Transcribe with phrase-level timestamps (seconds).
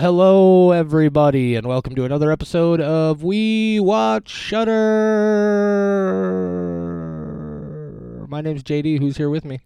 [0.00, 4.70] hello, everybody, and welcome to another episode of We Watch Shudder.
[8.26, 8.98] My name's JD.
[8.98, 9.60] Who's here with me?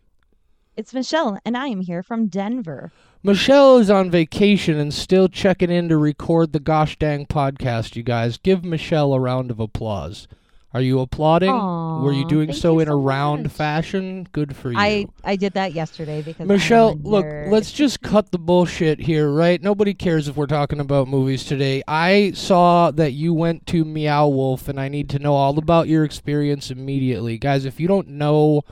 [0.77, 2.91] It's Michelle, and I am here from Denver.
[3.23, 8.03] Michelle is on vacation and still checking in to record the gosh dang podcast, you
[8.03, 8.37] guys.
[8.37, 10.27] Give Michelle a round of applause.
[10.75, 11.51] Are you applauding?
[11.51, 13.53] Aw, Were you doing so you in a round much.
[13.53, 14.27] fashion?
[14.33, 14.77] Good for you.
[14.79, 19.63] I I did that yesterday because Michelle, look, let's just cut the bullshit here, right?
[19.63, 21.85] Nobody cares if we're talking about movies today.
[21.87, 25.87] I saw that you went to Meow Wolf, and I need to know all about
[25.87, 27.39] your experience immediately.
[27.39, 28.63] Guys, if you don't know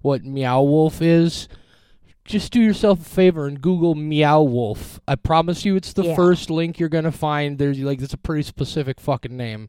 [0.00, 1.48] what Meow Wolf is,
[2.24, 5.00] just do yourself a favor and Google Meow Wolf.
[5.06, 6.16] I promise you it's the Yeah.
[6.16, 7.58] first link you're going to find.
[7.58, 9.68] There's like, it's a pretty specific fucking name.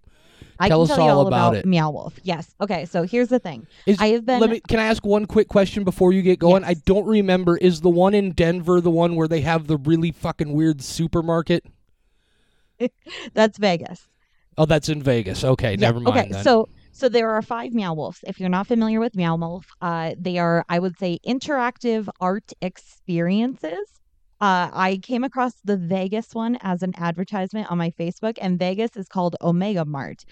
[0.60, 1.66] I tell can us tell you all about it.
[1.66, 2.20] Meow Wolf.
[2.24, 2.54] Yes.
[2.62, 2.86] Okay.
[2.86, 3.68] So here's the thing.
[3.86, 4.40] Is, I have been.
[4.40, 4.62] Let me.
[4.68, 6.64] Can I ask one quick question before you get going?
[6.64, 6.72] Yes.
[6.72, 7.58] I don't remember.
[7.58, 11.66] Is the one in Denver the one where they have the really fucking weird supermarket?
[13.34, 14.08] that's Vegas.
[14.58, 15.44] Oh, that's in Vegas.
[15.44, 16.18] Okay, Yeah, never mind.
[16.18, 16.30] Okay.
[16.32, 16.44] then.
[16.44, 18.20] So so there are five Meow Wolves.
[18.24, 22.54] If you're not familiar with Meow Wolf, uh, they are I would say interactive art
[22.62, 24.03] experiences.
[24.44, 28.98] Uh, I came across the Vegas one as an advertisement on my Facebook, and Vegas
[28.98, 30.26] is called Omega Mart.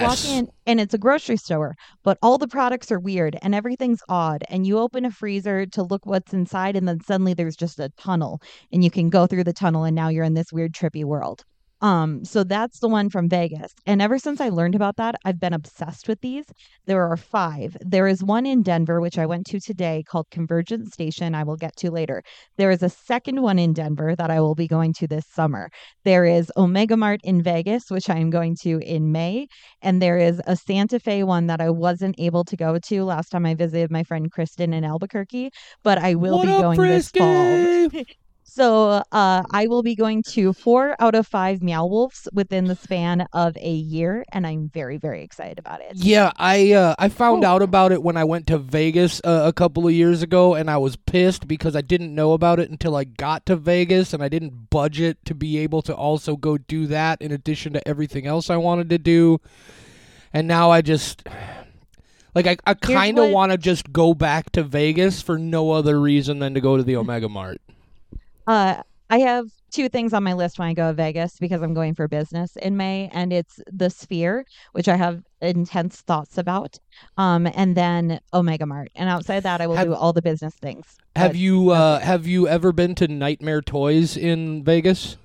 [0.00, 3.54] You walk in and it's a grocery store, but all the products are weird and
[3.54, 4.44] everything's odd.
[4.48, 7.90] And you open a freezer to look what's inside, and then suddenly there's just a
[7.98, 8.40] tunnel,
[8.72, 11.44] and you can go through the tunnel, and now you're in this weird, trippy world.
[11.80, 13.72] Um, so that's the one from Vegas.
[13.86, 16.44] And ever since I learned about that, I've been obsessed with these.
[16.86, 17.76] There are five.
[17.80, 21.34] There is one in Denver, which I went to today called Convergence Station.
[21.34, 22.22] I will get to later.
[22.58, 25.70] There is a second one in Denver that I will be going to this summer.
[26.04, 29.46] There is Omega Mart in Vegas, which I am going to in May.
[29.80, 33.30] And there is a Santa Fe one that I wasn't able to go to last
[33.30, 35.50] time I visited my friend Kristen in Albuquerque,
[35.82, 37.88] but I will what be going this fall.
[38.52, 42.74] So uh, I will be going to four out of five Meow Wolves within the
[42.74, 45.92] span of a year, and I'm very, very excited about it.
[45.94, 47.48] Yeah, I uh, I found Oh.
[47.48, 50.68] out about it when I went to Vegas uh, a couple of years ago, and
[50.68, 54.20] I was pissed because I didn't know about it until I got to Vegas, and
[54.20, 58.26] I didn't budget to be able to also go do that in addition to everything
[58.26, 59.40] else I wanted to do.
[60.32, 61.22] And now I just
[62.34, 66.00] like I, I kind of want to just go back to Vegas for no other
[66.00, 67.60] reason than to go to the Omega Mart.
[68.46, 71.74] Uh, I have two things on my list when I go to Vegas because I'm
[71.74, 76.78] going for business in May, and it's the Sphere, which I have intense thoughts about,
[77.16, 78.90] um, and then Omega Mart.
[78.94, 80.96] And outside that, I will Have- do all the business things.
[81.16, 85.16] Have But you uh, have you ever been to Nightmare Toys in Vegas?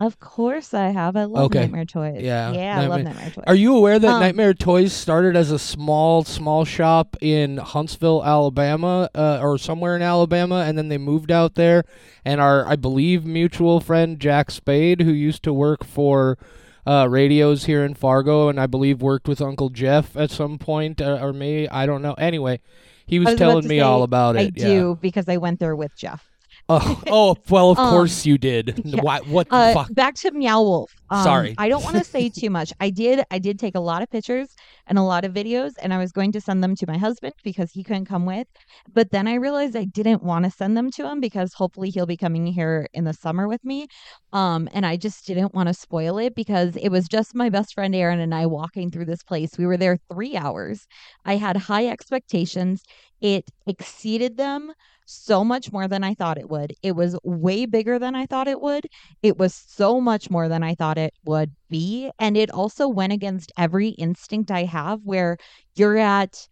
[0.00, 1.14] Of course, I have.
[1.14, 1.60] I love Okay.
[1.60, 2.22] Nightmare Toys.
[2.22, 3.44] Yeah, yeah, I love Nightmare- Nightmare Toys.
[3.46, 8.24] Are you aware that Um, Nightmare Toys started as a small, small shop in Huntsville,
[8.24, 11.84] Alabama, uh, or somewhere in Alabama, and then they moved out there?
[12.24, 16.38] And our, I believe, mutual friend Jack Spade, who used to work for
[16.86, 21.02] uh, radios here in Fargo, and I believe worked with Uncle Jeff at some point,
[21.02, 22.14] uh, or me, I don't know.
[22.14, 22.60] Anyway,
[23.04, 24.54] he was, was about telling to me say, all about I it.
[24.56, 24.64] yeah.
[24.66, 26.29] do because I went there with Jeff.
[26.70, 28.80] Oh, oh, well, of Um, course you did.
[28.84, 29.00] yeah.
[29.02, 29.94] Why, what the Uh, fuck?
[29.94, 30.90] back to Meow Wolf.
[31.10, 31.54] Um, Sorry.
[31.58, 32.72] I don't want to say too much.
[32.80, 33.24] I did.
[33.30, 34.54] I did take a lot of pictures
[34.86, 37.34] and a lot of videos, and I was going to send them to my husband
[37.42, 38.46] because he couldn't come with.
[38.92, 42.06] But then I realized I didn't want to send them to him because hopefully he'll
[42.06, 43.88] be coming here in the summer with me.
[44.32, 47.74] Um, and I just didn't want to spoil it because it was just my best
[47.74, 49.50] friend Aaron and I walking through this place.
[49.58, 50.86] We were there three hours.
[51.24, 52.82] I had high expectations.
[53.20, 54.72] It exceeded them
[55.06, 56.72] so much more than I thought it would.
[56.82, 58.86] It was way bigger than I thought it would.
[59.22, 62.10] It was so much more than I thought it would be.
[62.18, 65.36] And it also went against every instinct I have where
[65.74, 66.46] you're at,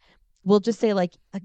[0.45, 1.41] we'll just say, like, a,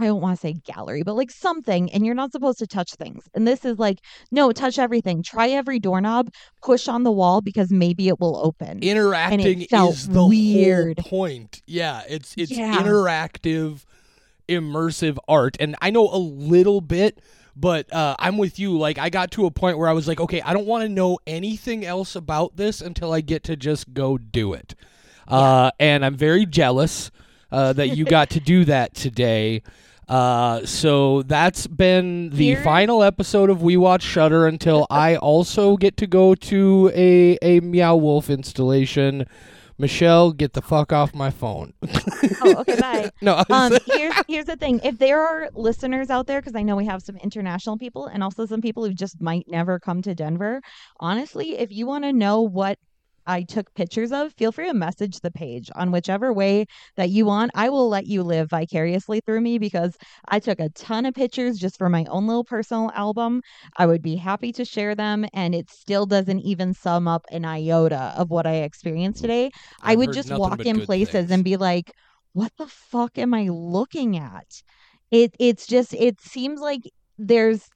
[0.00, 2.94] I don't want to say gallery, but like something, and you're not supposed to touch
[2.94, 3.24] things.
[3.34, 3.98] And this is like,
[4.30, 5.22] no, touch everything.
[5.24, 6.28] Try every doorknob,
[6.62, 8.78] push on the wall because maybe it will open.
[8.80, 11.00] interacting is the weird.
[11.00, 11.62] whole point.
[11.66, 12.80] Yeah, it's it's Yeah.
[12.80, 13.84] interactive,
[14.48, 17.20] immersive art, and I know a little bit,
[17.56, 18.78] but uh, I'm with you.
[18.78, 20.88] Like I got to a point where I was like, okay, I don't want to
[20.88, 24.74] know anything else about this until I get to just go do it.
[25.26, 27.10] Uh, and I'm very jealous
[27.52, 29.62] uh, that you got to do that today.
[30.08, 35.76] Uh, so that's been the Here- final episode of We Watch Shudder until I also
[35.76, 39.26] get to go to a a Meow Wolf installation.
[39.78, 41.72] Michelle, get the fuck off my phone.
[42.42, 43.10] oh, okay, bye.
[43.22, 46.76] no, um here's here's the thing if there are listeners out there because i know
[46.76, 50.14] we have some international people and also some people who just might never come to
[50.14, 50.60] denver
[51.00, 52.78] honestly if you want to know what
[53.28, 56.66] I took pictures of, feel free to message the page on whichever way
[56.96, 57.52] that you want.
[57.54, 59.96] I will let you live vicariously through me because
[60.28, 63.42] I took a ton of pictures just for my own little personal album.
[63.76, 67.44] I would be happy to share them, and it still doesn't even sum up an
[67.44, 69.50] iota of what I experienced today.
[69.84, 71.30] I I've would just walk in places things.
[71.30, 71.92] and be like,
[72.32, 74.62] what the fuck am I looking at?
[75.10, 76.82] It it's just it seems like
[77.18, 77.68] there's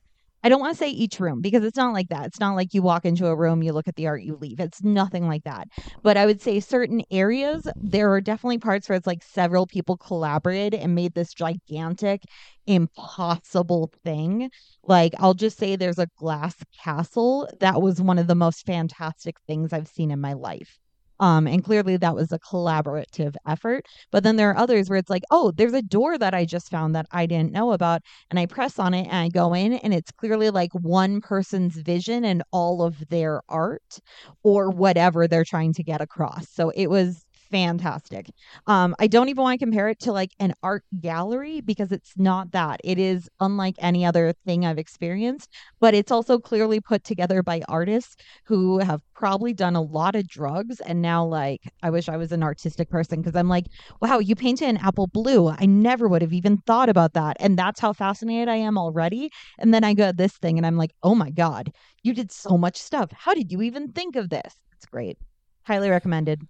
[0.42, 2.26] I don't want to say each room because it's not like that.
[2.26, 4.60] It's not like you walk into a room, you look at the art, you leave.
[4.60, 5.68] It's nothing like that.
[6.02, 9.96] But I would say certain areas, there are definitely parts where it's like several people
[9.96, 12.22] collaborated and made this gigantic,
[12.66, 14.50] impossible thing.
[14.82, 19.36] Like, I'll just say there's a glass castle that was one of the most fantastic
[19.46, 20.78] things I've seen in my life.
[21.22, 23.86] Um, and clearly that was a collaborative effort.
[24.10, 26.70] But then there are others where it's like, oh, there's a door that I just
[26.70, 28.02] found that I didn't know about.
[28.30, 31.76] And I press on it and I go in, and it's clearly like one person's
[31.76, 34.00] vision and all of their art
[34.42, 36.48] or whatever they're trying to get across.
[36.50, 38.30] So it was fantastic.
[38.66, 42.14] Um, I don't even want to compare it to like an art gallery because it's
[42.16, 42.80] not that.
[42.82, 47.62] It is unlike any other thing I've experienced, but it's also clearly put together by
[47.68, 48.16] artists
[48.46, 52.32] who have probably done a lot of drugs and now like I wish I was
[52.32, 53.66] an artistic person because I'm like,
[54.00, 55.48] wow, you painted an apple blue.
[55.50, 57.36] I never would have even thought about that.
[57.38, 59.30] And that's how fascinated I am already.
[59.58, 61.70] And then I go this thing and I'm like, oh my God,
[62.02, 63.10] you did so much stuff.
[63.12, 64.54] How did you even think of this?
[64.72, 65.18] It's great.
[65.64, 66.40] Highly recommended.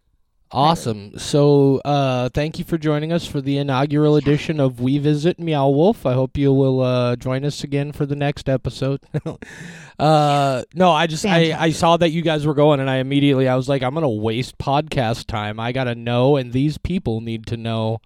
[0.55, 1.19] Awesome.
[1.19, 5.71] So, uh, thank you for joining us for the inaugural edition of We Visit Meow
[5.71, 6.05] Wolf.
[6.05, 9.01] I hope you will uh, join us again for the next episode.
[9.99, 13.49] uh, no, I just I, I saw that you guys were going, and I immediately
[13.49, 15.59] I was like, I'm gonna waste podcast time.
[15.59, 18.03] I gotta know, and these people need to know.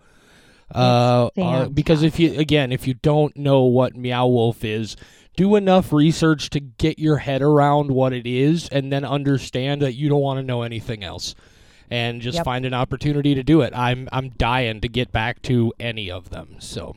[0.73, 4.97] Uh, uh, because if you again, if you don't know what Meow Wolf is,
[5.37, 9.95] do enough research to get your head around what it is, and then understand that
[9.95, 11.35] you don't want to know anything else
[11.91, 12.45] and just Yep.
[12.45, 13.73] find an opportunity to do it.
[13.77, 16.57] I'm I'm dying to get back to any of them.
[16.59, 16.97] So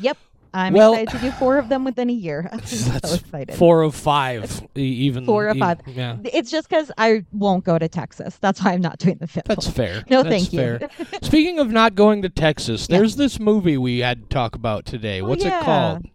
[0.00, 0.16] Yep.
[0.54, 2.48] I'm Well- excited to do four of them within a year.
[2.52, 3.56] I'm so that's excited.
[3.56, 5.80] four of five, even Four of even- five.
[5.86, 8.38] Yeah, It's just because I won't go to Texas.
[8.40, 9.44] That's why I'm not doing the fifth.
[9.46, 9.74] that's one.
[9.74, 10.04] fair.
[10.08, 10.88] No, That's thank you.
[11.22, 12.98] Speaking of not going to Texas, Yeah.
[12.98, 15.20] there's this movie we had to talk about today.
[15.20, 15.60] Oh, What's yeah.
[15.60, 16.06] it called?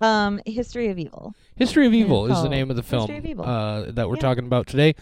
[0.00, 1.34] Um, History of Evil.
[1.56, 3.44] History of Evil is the name of the film History of Evil.
[3.44, 4.20] uh, that we're Yeah.
[4.20, 4.94] talking about today.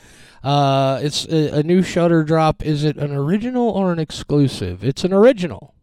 [0.42, 2.64] Uh, it's a, a new Shudder drop.
[2.64, 4.82] Is it an original or an exclusive?
[4.84, 5.74] It's an original.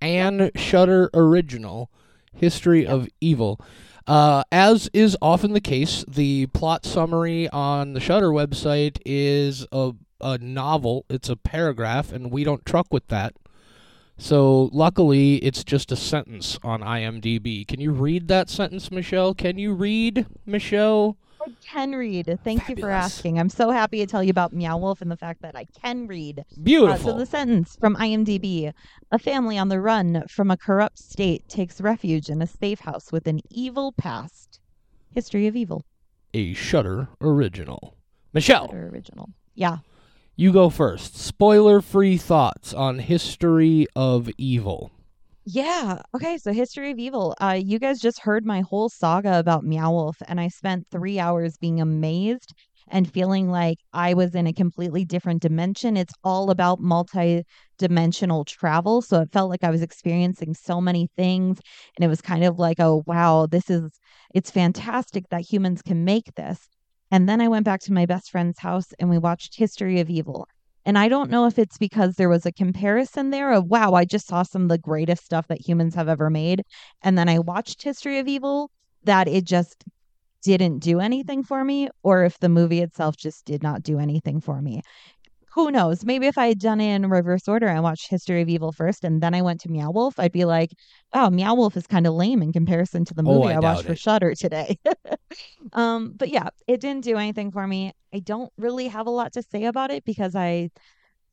[0.00, 1.88] And Shudder original,
[2.34, 3.60] History of Evil.
[4.08, 9.92] Uh, as is often the case, the plot summary on the Shudder website is a
[10.24, 11.04] a novel.
[11.10, 13.34] It's a paragraph, and we don't truck with that.
[14.22, 17.66] So luckily, it's just a sentence on IMDb.
[17.66, 19.34] Can you read that sentence, Michelle?
[19.34, 21.16] Can you read, Michelle?
[21.44, 22.38] I can read.
[22.44, 23.40] Thank you for asking.
[23.40, 26.06] I'm so happy to tell you about Meow Wolf and the fact that I can
[26.06, 26.38] read.
[26.38, 27.14] Uh, Beautiful.
[27.14, 28.72] so the sentence from IMDb:
[29.10, 33.10] A family on the run from a corrupt state takes refuge in a safe house
[33.10, 34.60] with an evil past.
[35.10, 35.84] History of Evil.
[36.32, 37.96] a Shudder original.
[38.32, 39.30] Michelle, Better original.
[39.56, 39.78] Yeah.
[40.36, 41.16] You go first.
[41.16, 44.90] Spoiler-free thoughts on History of Evil.
[45.44, 46.00] Yeah.
[46.14, 46.38] Okay.
[46.38, 47.34] So, History of Evil.
[47.40, 51.18] Uh, you guys just heard my whole saga about Meow Wolf, and I spent three
[51.18, 52.54] hours being amazed
[52.88, 55.96] and feeling like I was in a completely different dimension.
[55.96, 57.44] It's all about multi
[57.78, 59.02] dimensional travel.
[59.02, 61.58] So, it felt like I was experiencing so many things.
[61.96, 63.98] And it was kind of like, oh, wow, this is,
[64.34, 66.68] it's fantastic that humans can make this.
[67.12, 70.08] And then I went back to my best friend's house and we watched History of
[70.08, 70.48] Evil.
[70.86, 74.06] And I don't know if it's because there was a comparison there of, wow, I
[74.06, 76.62] just saw some of the greatest stuff that humans have ever made.
[77.02, 78.70] And then I watched History of Evil,
[79.04, 79.84] that it just
[80.42, 84.40] didn't do anything for me, or if the movie itself just did not do anything
[84.40, 84.80] for me.
[85.54, 86.04] Who knows?
[86.04, 89.04] Maybe if I had done it in reverse order, I watched History of Evil first
[89.04, 90.70] and then I went to Meow Wolf, I'd be like,
[91.12, 93.60] oh, Meow Wolf is kind of lame in comparison to the Oh, movie I I,
[93.60, 93.98] watched doubt for it.
[93.98, 94.78] Shudder today.
[95.72, 97.92] um, but yeah, it didn't do anything for me.
[98.14, 100.70] I don't really have a lot to say about it because I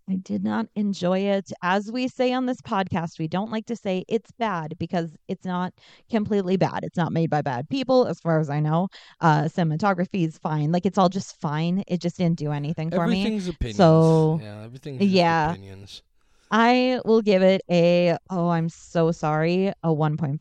[0.10, 1.52] I did not enjoy it.
[1.62, 5.46] As we say on this podcast, we don't like to say it's bad because it's
[5.46, 5.72] not
[6.10, 6.84] completely bad.
[6.84, 8.88] It's not made by bad people, as far as I know.
[9.22, 10.72] Uh, cinematography is fine.
[10.72, 11.84] Like it's all just fine.
[11.88, 13.22] It just didn't do anything for me.
[13.22, 13.78] Everything's opinions.
[13.78, 15.52] So, yeah, everything's yeah.
[15.52, 16.02] opinions.
[16.50, 20.40] I will give it a oh, I'm so sorry, a 1.5.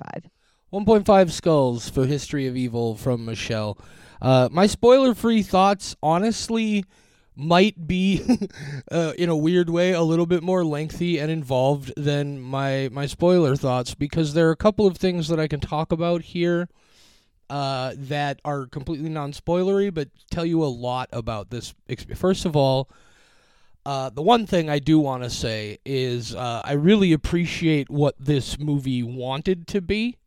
[0.72, 3.78] 1.5 skulls for History of Evil from Michelle.
[4.20, 6.84] Uh, my spoiler-free thoughts, honestly,
[7.38, 8.22] might be,
[8.92, 13.06] uh, in a weird way, a little bit more lengthy and involved than my my
[13.06, 16.68] spoiler thoughts because there are a couple of things that I can talk about here.
[17.50, 21.74] uh, that are completely non-spoilery, but tell you a lot about this.
[22.14, 22.90] First of all,
[23.86, 28.14] uh, the one thing I do want to say is uh, I really appreciate what
[28.18, 30.18] this movie wanted to be.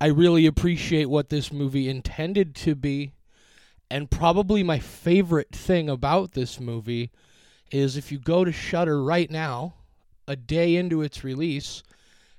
[0.00, 3.12] I really appreciate what this movie intended to be.
[3.92, 7.10] And probably my favorite thing about this movie
[7.70, 9.74] is if you go to Shudder right now,
[10.26, 11.82] a day into its release,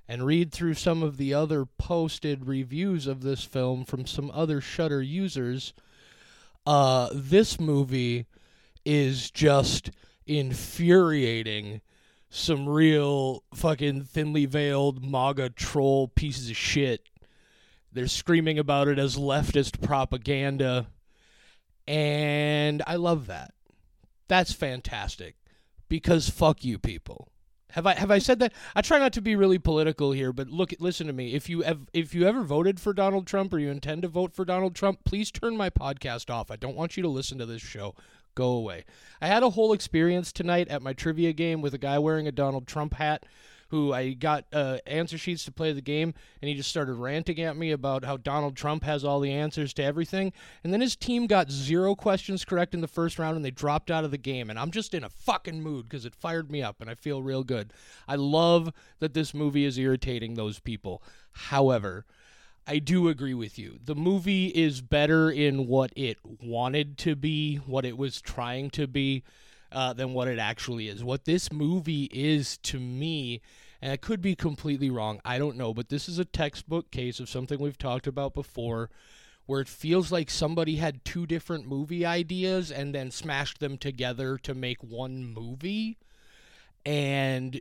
[0.07, 4.62] and read through some of the other posted reviews of this film from some other
[4.62, 5.75] Shudder users,
[6.65, 8.25] uh, this movie
[8.83, 9.91] is just
[10.25, 11.81] infuriating
[12.31, 17.10] some real fucking thinly veiled MAGA troll pieces of shit.
[17.91, 20.88] They're screaming about it as leftist propaganda.
[21.88, 23.54] And I love that.
[24.28, 25.36] That's fantastic.
[25.90, 27.30] Because fuck you people.
[27.72, 28.54] Have I have I said that?
[28.75, 31.34] I try not to be really political here, but look, listen to me.
[31.34, 34.36] If you have, if you ever voted for Donald Trump or you intend to vote
[34.36, 36.52] for Donald Trump, please turn my podcast off.
[36.52, 37.96] I don't want you to listen to this show.
[38.36, 38.86] Go away.
[39.22, 42.32] I had a whole experience tonight at my trivia game with a guy wearing a
[42.32, 43.25] Donald Trump hat
[43.74, 47.42] who I got uh, answer sheets to play the game, and he just started ranting
[47.42, 50.32] at me about how Donald Trump has all the answers to everything.
[50.63, 53.89] And then his team got zero questions correct in the first round, and they dropped
[53.89, 54.51] out of the game.
[54.51, 57.24] And I'm just in a fucking mood because it fired me up, and I feel
[57.24, 57.74] real good.
[58.08, 61.01] I love that this movie is irritating those people.
[61.32, 62.06] However,
[62.68, 63.80] I do agree with you.
[63.84, 68.86] The movie is better in what it wanted to be, what it was trying to
[68.86, 69.24] be,
[69.72, 71.03] uh, than what it actually is.
[71.03, 73.42] What this movie is to me,
[73.84, 77.20] and I could be completely wrong, I don't know, but this is a textbook case
[77.20, 78.90] of something we've talked about before.
[79.46, 84.38] Where it feels like somebody had two different movie ideas and then smashed them together
[84.38, 85.98] to make one movie,
[86.86, 87.60] and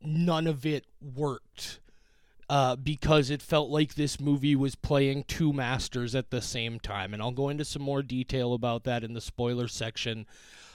[0.00, 1.80] none of it worked
[2.48, 7.12] uh, because it felt like this movie was playing two masters at the same time.
[7.12, 10.26] And I'll go into some more detail about that in the spoiler section.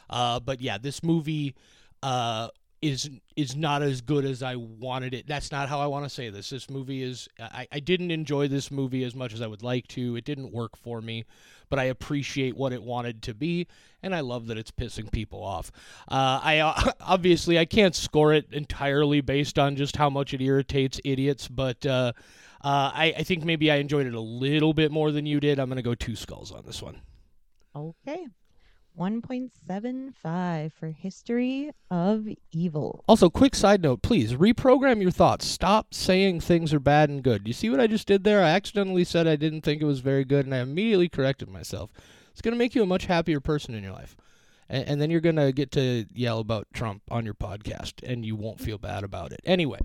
[0.10, 1.56] Uh, but yeah, this movie
[2.04, 2.50] uh,
[2.82, 5.28] is is not as good as I wanted it.
[5.28, 6.50] That's not how I want to say this.
[6.50, 7.30] This movie is.
[7.40, 10.16] I, I didn't enjoy this movie as much as I would like to.
[10.16, 11.26] It didn't work for me,
[11.70, 13.68] but I appreciate what it wanted to be,
[14.02, 15.72] and I love that it's pissing people off.
[16.08, 20.42] Uh, I uh, obviously I can't score it entirely based on just how much it
[20.42, 21.86] irritates idiots, but.
[21.86, 22.14] Uh,
[22.64, 25.58] uh, I, I think maybe I enjoyed it a little bit more than you did.
[25.58, 27.02] I'm to go two skulls on this one.
[27.76, 28.28] Okay.
[28.98, 33.04] 1.75 for History of Evil.
[33.08, 35.46] Also, quick side note, please reprogram your thoughts.
[35.46, 37.48] Stop saying things are bad and good.
[37.48, 38.44] You see what I just did there?
[38.44, 41.92] I accidentally said I didn't think it was very good, and I immediately corrected myself.
[42.32, 44.16] It's going to make you a much happier person in your life.
[44.70, 48.26] And, and then you're going to get to yell about Trump on your podcast, and
[48.26, 49.42] you won't feel bad about it.
[49.46, 49.80] Anyway,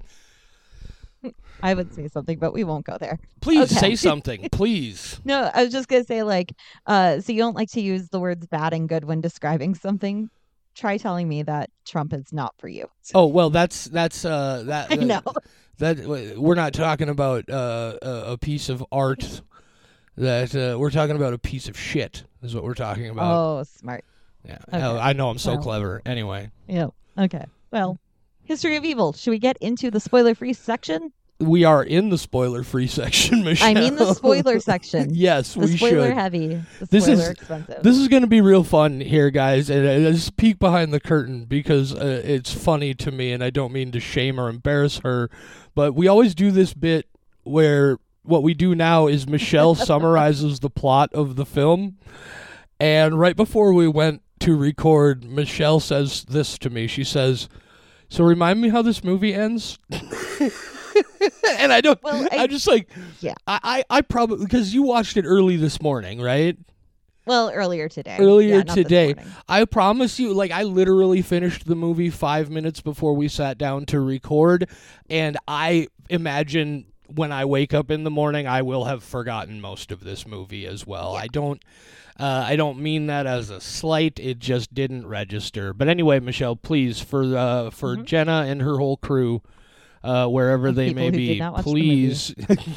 [1.63, 3.19] I would say something, but we won't go there.
[3.41, 3.81] please Okay.
[3.81, 4.49] say something.
[4.53, 5.21] Please.
[5.25, 6.53] No, I was just gonna say like,
[6.87, 10.29] uh, so you don't like to use the words bad and good when describing something.
[10.75, 12.87] Try telling me that Trump is not for you.
[13.15, 14.91] Oh well, that's that's uh that.
[14.93, 15.23] I know.
[15.79, 19.41] that we're not talking about uh, a, a piece of art.
[20.19, 23.37] That uh, we're talking about a piece of shit is what we're talking about.
[23.39, 24.03] Oh, smart.
[24.47, 24.83] Yeah, Okay.
[24.83, 25.63] I know I'm so Well.
[25.63, 26.03] clever.
[26.07, 26.89] Anyway, Yeah.
[27.19, 27.45] Okay.
[27.71, 27.99] Well,
[28.47, 29.13] History of Evil.
[29.13, 31.13] Should we get into the spoiler-free section?
[31.39, 33.69] we are in the spoiler-free section, Michelle.
[33.69, 35.11] I mean the spoiler section.
[35.15, 36.15] yes, The we spoiler should.
[36.15, 36.63] heavy.
[36.79, 37.83] The This spoiler is- expensive.
[37.83, 39.69] This is going to be real fun here, guys.
[39.69, 43.51] And uh, just peek behind the curtain because uh, it's funny to me, and I
[43.51, 45.29] don't mean to shame or embarrass her,
[45.75, 47.07] but we always do this bit
[47.43, 51.99] where what we do now is Michelle summarizes the plot of the film,
[52.81, 56.87] and right before we went to record, Michelle says this to me.
[56.87, 57.49] She says,
[58.09, 59.79] "So remind me how this movie ends."
[61.59, 62.03] and I don't.
[62.03, 62.89] Well, I- I'm just like,
[63.21, 63.35] Yeah.
[63.47, 66.57] I, I, I probably because you watched it early this morning, right?
[67.27, 68.17] well, earlier today.
[68.21, 69.15] Earlier Yeah, today.
[69.49, 73.85] I promise you, like I literally finished the movie five minutes before we sat down
[73.87, 74.69] to record,
[75.11, 79.91] and I imagine when I wake up in the morning, I will have forgotten most
[79.93, 81.13] of this movie as well.
[81.15, 81.21] Yeah.
[81.23, 81.63] I don't,
[82.19, 84.19] uh, I don't mean that as a slight.
[84.19, 85.73] It just didn't register.
[85.75, 88.05] But anyway, Michelle, please for uh, for Mhm.
[88.05, 89.43] Jenna and her whole crew.
[90.05, 92.33] Uh, wherever Of they may be, not the please,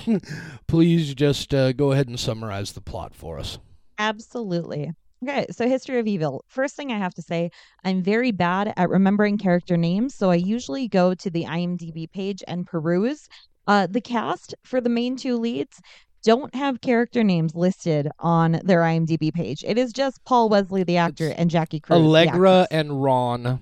[0.67, 3.59] please just uh, go ahead and summarize the plot for us.
[3.99, 4.91] Absolutely.
[5.23, 6.43] Okay, so History of Evil.
[6.47, 7.51] First thing I have to say,
[7.83, 12.41] I'm very bad at remembering character names, so I usually go to the IMDb page
[12.47, 13.27] and peruse.
[13.67, 15.81] Uh, the cast for the main two leads
[16.23, 19.63] don't have character names listed on their IMDb page.
[19.65, 21.97] It is just Paul Wesley, the actor, It's and Jackie Cruz.
[21.97, 23.59] Allegra and Ron.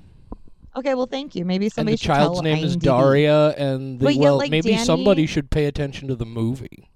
[0.76, 1.44] Okay, well, thank you.
[1.44, 4.86] Maybe and somebody the should child's name is Daria, and the, well, like maybe Danny-
[4.86, 6.90] somebody should pay attention to the movie.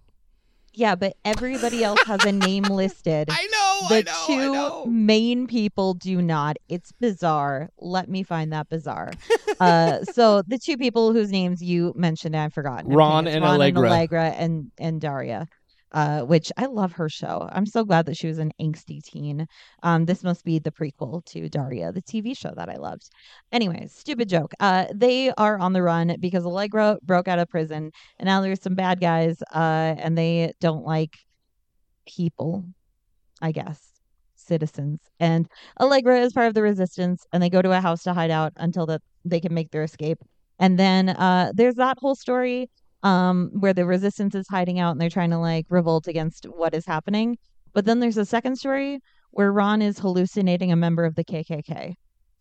[0.74, 3.30] Yeah, but everybody else has a name listed.
[3.30, 3.88] I know.
[3.90, 4.24] The I know.
[4.28, 4.86] two I know.
[4.86, 6.58] main people do not.
[6.70, 7.70] It's bizarre.
[7.80, 9.12] Let me find that bizarre.
[9.60, 12.92] uh, so the two people whose names you mentioned, I've forgotten.
[12.94, 13.82] Ron it's and Ron Allegra.
[13.82, 15.48] and Allegra and and Daria.
[15.94, 17.50] Uh, which I love her show.
[17.52, 19.46] I'm so glad that she was an angsty teen.
[19.84, 23.10] Um, this must be the prequel to Daria, the TV show that I loved.
[23.52, 24.54] Anyways, stupid joke.
[24.62, 28.62] Uh, they are on the run because Allegra broke out of prison, and now there's
[28.62, 31.18] some bad guys, uh, and they don't like
[32.08, 32.66] people,
[33.42, 33.82] I guess,
[34.36, 35.02] citizens.
[35.20, 35.48] And
[35.80, 38.54] Allegra is part of the resistance, and they go to a house to hide out
[38.56, 40.20] until that they can make their escape.
[40.60, 42.70] And then uh, there's that whole story
[43.04, 46.74] um, where the resistance is hiding out and they're trying to like revolt against what
[46.74, 47.38] is happening.
[47.74, 49.00] But then there's a second story
[49.32, 51.94] where Ron is hallucinating a member of the KKK,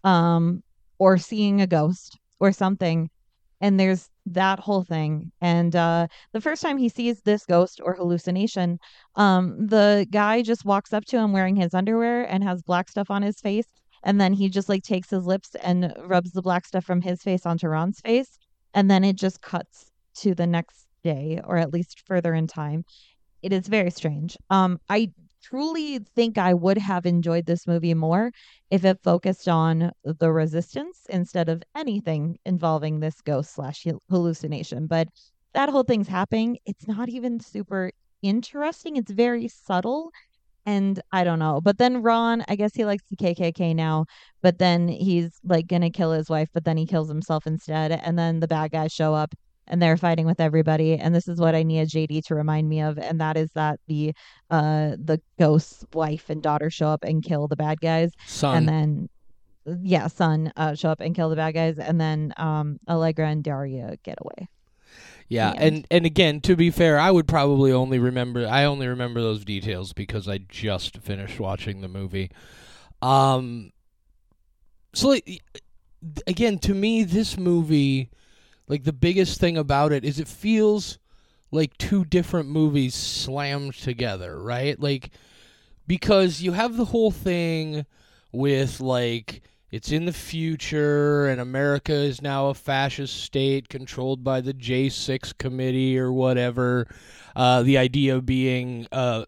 [0.04, 0.62] um,
[0.98, 3.08] or seeing a ghost or something.
[3.60, 5.30] And there's that whole thing.
[5.40, 8.78] And uh, the first time he sees this ghost or hallucination,
[9.16, 13.10] um, the guy just walks up to him wearing his underwear and has black stuff
[13.10, 13.66] on his face.
[14.02, 17.22] And then he just like takes his lips and rubs the black stuff from his
[17.22, 18.38] face onto Ron's face.
[18.72, 22.84] And then it just cuts to the next day, or at least further in time.
[23.42, 24.36] It is very strange.
[24.50, 25.12] Um, I
[25.42, 28.30] truly think I would have enjoyed this movie more
[28.70, 34.86] if it focused on the resistance instead of anything involving this ghost slash hallucination.
[34.86, 35.08] But
[35.54, 36.58] that whole thing's happening.
[36.66, 37.90] It's not even super
[38.22, 38.96] interesting.
[38.96, 40.10] It's very subtle.
[40.66, 41.60] And I don't know.
[41.62, 44.04] But then Ron, I guess he likes the KKK now,
[44.42, 47.92] but then he's like going to kill his wife, but then he kills himself instead.
[47.92, 49.34] And then the bad guys show up
[49.70, 50.96] and they're fighting with everybody.
[50.96, 53.80] And this is what I need JD to remind me of, and that is that
[53.86, 54.12] the
[54.50, 58.56] uh the ghost's wife and daughter show up and kill the bad guys, Son.
[58.56, 59.08] and then
[59.82, 63.42] yeah, son uh show up and kill the bad guys, and then um Allegra and
[63.42, 64.48] Daria get away.
[65.28, 69.20] Yeah, and and again, to be fair, I would probably only remember I only remember
[69.22, 72.32] those details because I just finished watching the movie.
[73.00, 73.70] Um
[74.92, 75.16] so
[76.26, 78.10] again, to me this movie
[78.70, 81.00] like the biggest thing about it is it feels
[81.50, 84.78] like two different movies slammed together, right?
[84.78, 85.10] Like
[85.88, 87.84] because you have the whole thing
[88.30, 94.40] with like it's in the future and America is now a fascist state controlled by
[94.40, 96.86] the J6 committee or whatever.
[97.36, 99.24] Uh, the idea being uh,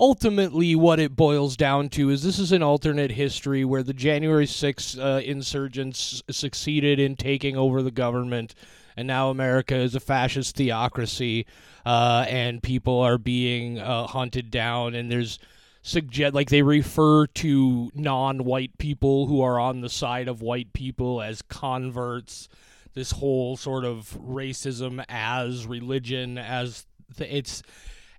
[0.00, 4.46] ultimately what it boils down to is this is an alternate history where the January
[4.46, 8.54] 6th uh, insurgents succeeded in taking over the government
[8.96, 11.46] and now America is a fascist theocracy,
[11.84, 15.38] uh, and people are being uh, hunted down, and there's
[15.86, 21.22] suggest like they refer to non-white people who are on the side of white people
[21.22, 22.48] as converts.
[22.94, 27.62] This whole sort of racism as religion as th- it's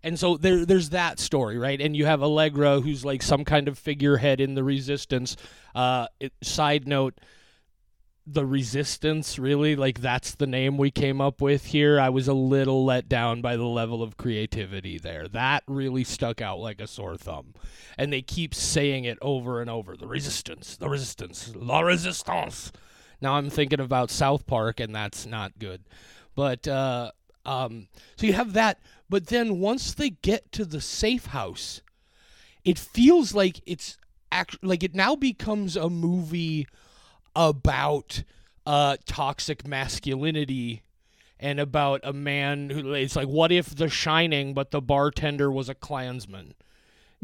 [0.04, 3.68] and so there there's that story right and you have allegra who's like some kind
[3.68, 5.36] of figurehead in the resistance
[5.74, 7.20] uh it, side note
[8.30, 11.98] the resistance really like that's the name we came up with here.
[11.98, 15.30] I was a little let down by the level of creativity there.
[15.30, 17.54] That really stuck out like a sore thumb.
[17.98, 22.74] And they keep saying it over and over the resistance the resistance la resistance.
[23.22, 25.84] Now i'm thinking about south park and that's not good.
[26.36, 27.12] But uh
[27.46, 27.88] um
[28.18, 31.82] so you have that but then once they get to the safe house
[32.66, 33.98] it feels like it's
[34.34, 36.68] act- like it now becomes a movie
[37.38, 38.24] about
[38.66, 40.82] uh, toxic masculinity
[41.40, 45.70] and about a man who it's like what if the shining but the bartender was
[45.70, 46.54] a klansman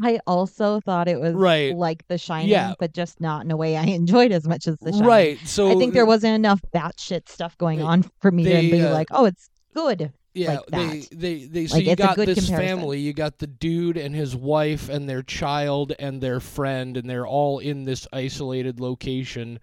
[0.02, 1.72] I also thought it was Right.
[1.72, 2.74] like The Shining, Yeah.
[2.80, 5.06] but just not in a way I enjoyed as much as The Shining.
[5.06, 8.62] right so I think there wasn't enough batshit stuff going They- on for me they,
[8.70, 10.12] to be uh, like, oh, it's good.
[10.32, 12.56] yeah like they they they so Like, you got this comparison.
[12.78, 17.08] family you got the dude and his wife and their child and their friend and
[17.10, 19.58] they're all in this isolated location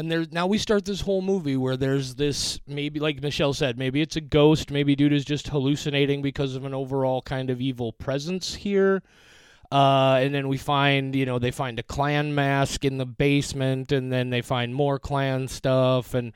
[0.00, 3.78] and there's now we start this whole movie where there's this maybe like Michelle said
[3.78, 7.60] maybe it's a ghost maybe dude is just hallucinating because of an overall kind of
[7.60, 9.02] evil presence here.
[9.70, 13.92] Uh, and then we find you know they find a Klan mask in the basement
[13.92, 16.32] and then they find more Klan stuff and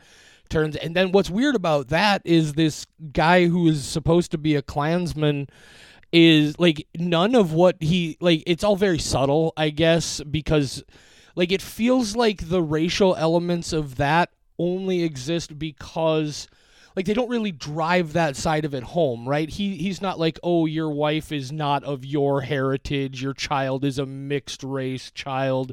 [0.51, 4.57] turns and then what's weird about that is this guy who is supposed to be
[4.57, 5.49] a clansman
[6.13, 10.85] is like none of what he like it's all very subtle i guess because
[11.35, 16.49] like it feels like the racial elements of that only exist because
[16.97, 20.39] like they don't really drive that side of it home right he he's not like
[20.45, 25.73] oh your wife is not of your heritage your child is a mixed race child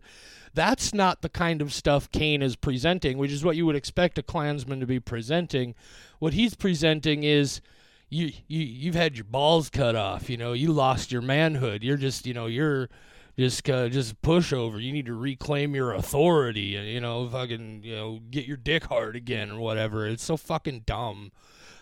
[0.54, 4.18] that's not the kind of stuff Kane is presenting, which is what you would expect
[4.18, 5.76] a Klansman to be presenting.
[6.20, 7.62] What he's presenting is,
[8.10, 10.30] you you you've had your balls cut off.
[10.30, 11.84] You know, you lost your manhood.
[11.84, 12.90] You're just you know you're
[13.38, 14.82] just uh, just pushover.
[14.82, 18.86] You need to reclaim your authority and you know fucking you know get your dick
[18.86, 20.08] hard again or whatever.
[20.08, 21.32] It's so fucking dumb.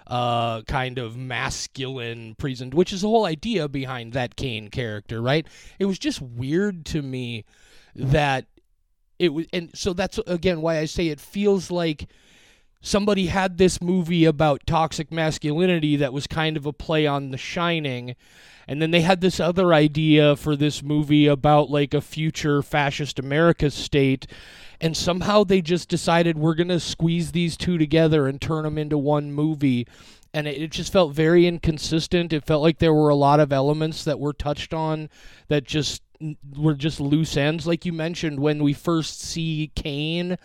[0.07, 5.45] Uh, kind of masculine present, which is the whole idea behind that Kane character, right?
[5.77, 7.45] It was just weird to me
[7.93, 8.47] that
[9.19, 12.07] it was, and so that's again why I say it feels like
[12.81, 17.37] somebody had this movie about toxic masculinity that was kind of a play on The
[17.37, 18.15] Shining,
[18.69, 23.17] and then they had this other idea for this movie about like a future fascist
[23.17, 24.27] America state.
[24.79, 28.77] And somehow they just decided we're going to squeeze these two together and turn them
[28.77, 29.87] into one movie.
[30.35, 32.31] And it, just felt very inconsistent.
[32.31, 35.09] It felt like there were a lot of elements that were touched on
[35.47, 36.03] that just
[36.55, 37.65] were just loose ends.
[37.65, 40.37] Like you mentioned, when we first see Kane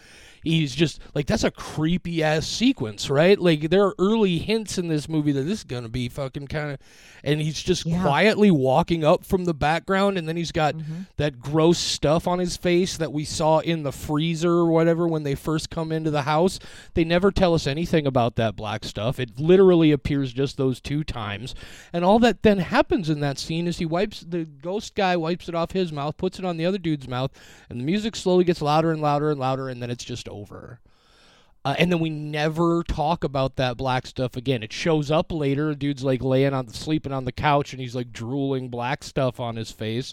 [0.45, 3.39] he's just like that's a creepy ass sequence, right?
[3.41, 6.73] Like there are early hints in this movie that this is gonna be fucking kind
[6.73, 6.79] of,
[7.25, 8.03] and he's just Yeah.
[8.03, 10.95] quietly walking up from the background, and then he's got Mm-hmm.
[11.17, 15.23] that gross stuff on his face that we saw in the freezer or whatever when
[15.23, 16.59] they first come into the house.
[16.95, 19.19] They never tell us anything about that black stuff.
[19.19, 21.55] It literally appears just those two times,
[21.93, 25.49] and all that then happens in that scene is he wipes the ghost guy wipes
[25.49, 27.31] it off his mouth, puts it on the other dude's mouth,
[27.71, 30.81] and the music slowly gets louder and louder and louder, and then it's just over.
[31.65, 34.63] Uh, and then we never talk about that black stuff again.
[34.63, 35.75] It shows up later.
[35.75, 39.57] Dude's like laying on, sleeping on the couch, and he's like drooling black stuff on
[39.57, 40.13] his face.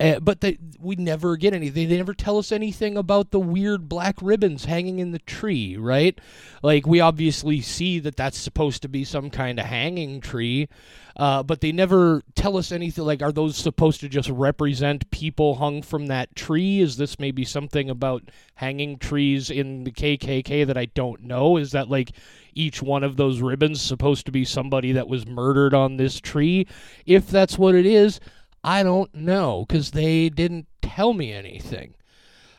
[0.00, 1.88] Uh, but they, we never get anything.
[1.88, 6.18] They never tell us anything about the weird black ribbons hanging in the tree, right?
[6.62, 10.68] Like we obviously see that that's supposed to be some kind of hanging tree,
[11.16, 13.04] uh, but they never tell us anything.
[13.04, 16.80] Like, are those supposed to just represent people hung from that tree?
[16.80, 18.22] Is this maybe something about
[18.54, 21.58] hanging trees in the KKK that I don't know?
[21.58, 22.12] Is that like
[22.54, 26.66] each one of those ribbons supposed to be somebody that was murdered on this tree?
[27.04, 28.18] If that's what it is,
[28.62, 31.94] I don't know because they didn't tell me anything,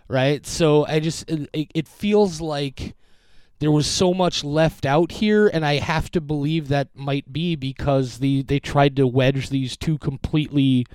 [0.08, 0.46] right?
[0.46, 2.96] So I just it, it feels like
[3.60, 7.56] there was so much left out here, and I have to believe that might be
[7.56, 10.88] because the they tried to wedge these two completely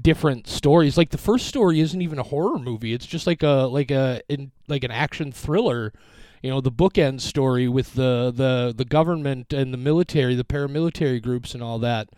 [0.00, 0.96] different stories.
[0.96, 4.20] Like the first story isn't even a horror movie; it's just like a like a
[4.28, 5.92] in, like an action thriller.
[6.42, 11.20] You know, the bookend story with the the the government and the military, the paramilitary
[11.20, 12.08] groups, and all that.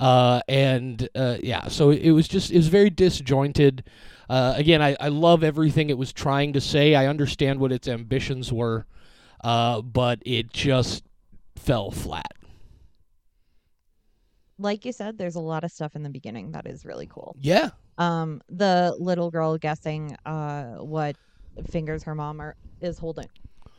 [0.00, 3.84] Uh, and uh, yeah, so it was just it was very disjointed.
[4.28, 6.94] Uh, again, I, I love everything it was trying to say.
[6.94, 8.86] I understand what its ambitions were,
[9.44, 11.04] uh, but it just
[11.56, 12.32] fell flat.
[14.58, 17.34] Like you said, there's a lot of stuff in the beginning that is really cool.
[17.40, 21.16] Yeah, Um, the little girl guessing uh what
[21.70, 23.28] fingers her mom are is holding.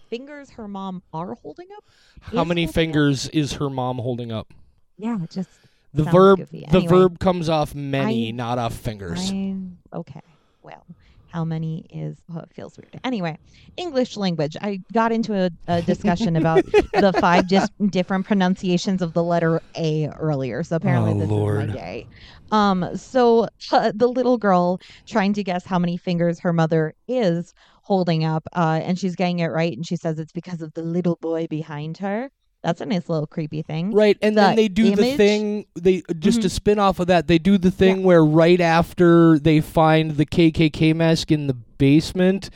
[0.09, 1.85] Fingers her mom are holding up?
[2.19, 2.75] How many holding up.
[2.75, 4.53] fingers is her mom holding up?
[4.97, 5.49] Yeah, just
[5.93, 6.65] The Sounds verb goofy.
[6.69, 9.31] the Anyway, verb comes off many, I- not off fingers.
[9.31, 9.55] I
[9.93, 10.21] okay.
[10.63, 10.85] Well,
[11.27, 12.99] how many is oh, it feels weird.
[13.03, 13.37] Anyway,
[13.77, 14.55] English language.
[14.61, 19.61] I got into a, a discussion about the five dis- different pronunciations of the letter
[19.75, 20.63] A earlier.
[20.63, 21.61] So apparently Oh, this Lord.
[21.63, 22.07] is my day.
[22.51, 27.53] Um, so uh, the little girl trying to guess how many fingers her mother is
[27.83, 30.83] holding up, uh, and she's getting it right, and she says it's because of the
[30.83, 32.29] little boy behind her.
[32.63, 33.91] That's a nice little creepy thing.
[33.91, 35.65] Right, and then they do the thing.
[35.75, 36.41] They just Mhm.
[36.43, 40.25] to spin off of that, they do the thing where right after they find the
[40.25, 42.49] KKK mask in the basement,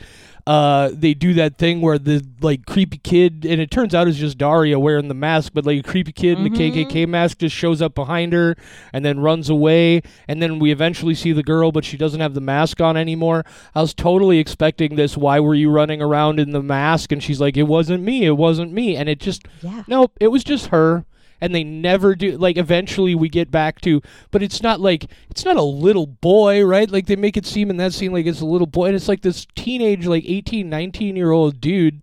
[0.46, 4.16] uh, they do that thing where the like creepy kid, and it turns out it's
[4.16, 6.50] just Daria wearing the mask, but like a creepy kid in the.
[6.50, 8.56] KKK mask just shows up behind her
[8.92, 12.34] and then runs away, and then we eventually see the girl, but she doesn't have
[12.34, 13.44] the mask on anymore.
[13.74, 15.16] I was totally expecting this.
[15.16, 17.10] Why were you running around in the mask?
[17.10, 18.24] And she's like, "It wasn't me.
[18.24, 19.82] It wasn't me," and it just Yeah.
[19.88, 21.06] Nope, it was just her.
[21.40, 25.44] And they never do like eventually we get back to but it's not like it's
[25.44, 26.90] not a little boy, right?
[26.90, 29.08] Like they make it seem in that scene like it's a little boy and it's
[29.08, 32.02] like this teenage like 18, 19 year old dude.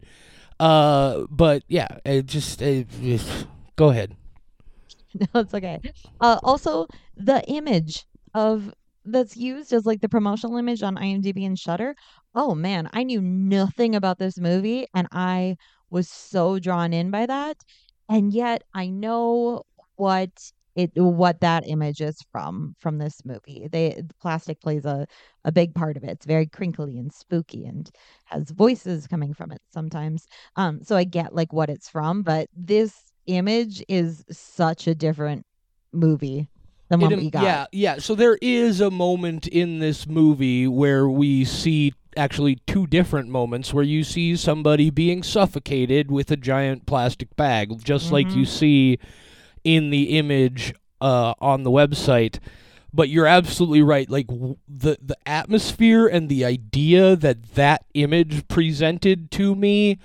[0.60, 2.88] Uh but yeah, it just it,
[3.76, 4.15] go ahead.
[5.34, 5.80] No, it's okay.
[6.19, 8.74] Uh, also, the image of
[9.06, 11.96] that's used as like the promotional image on IMDb and Shudder.
[12.36, 15.58] Oh man, I knew nothing about this movie, and I
[15.89, 17.58] was so drawn in by that.
[18.10, 19.63] And yet, I know
[19.96, 20.30] what
[20.76, 23.68] it what that image is from from this movie.
[23.72, 25.06] They the plastic plays a
[25.46, 26.10] a big part of it.
[26.10, 27.89] It's very crinkly and spooky, and
[28.26, 30.28] has voices coming from it sometimes.
[30.56, 35.46] Um, so I get like what it's from, but this image is such a different
[35.92, 36.50] movie
[36.89, 37.44] than what we got.
[37.44, 37.98] Yeah, yeah.
[38.00, 43.73] So there is a moment in this movie where we see actually two different moments
[43.73, 48.99] where you see somebody being suffocated with a giant plastic bag, just like you see
[49.63, 52.39] in the image uh, on the website.
[52.93, 54.10] But you're absolutely right.
[54.10, 59.97] Like w- the the atmosphere and the idea that that image presented to me,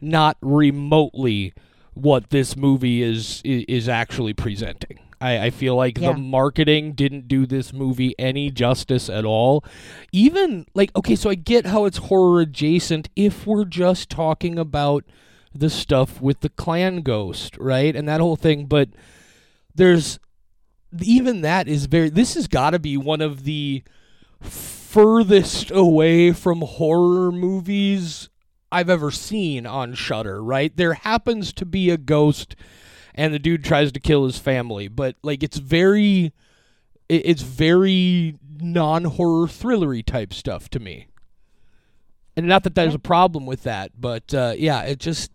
[0.00, 1.54] not remotely
[1.94, 4.98] what this movie is is, is actually presenting.
[5.22, 6.12] I, I feel like Yeah.
[6.12, 9.64] the marketing didn't do this movie any justice at all.
[10.12, 15.04] Even like okay, so I get how it's horror adjacent if we're just talking about
[15.54, 17.94] the stuff with the Klan ghost, right?
[17.94, 18.88] And that whole thing, but
[19.74, 20.18] there's
[21.00, 23.82] even that is very this has got to be one of the
[24.40, 28.28] furthest away from horror movies
[28.70, 30.74] I've ever seen on Shudder, right?
[30.76, 32.56] There happens to be a ghost
[33.14, 36.32] and the dude tries to kill his family, but like it's very
[37.08, 41.08] it's very non-horror thrillery type stuff to me.
[42.36, 45.30] And not that there's a problem with that, but uh, yeah, it just